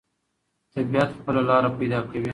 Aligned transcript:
طبیعت 0.73 1.09
خپله 1.17 1.41
لاره 1.49 1.69
پیدا 1.79 1.99
کوي. 2.09 2.29